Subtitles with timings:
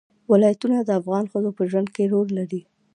[0.31, 2.61] ولایتونه د افغان ښځو په ژوند کې رول لري.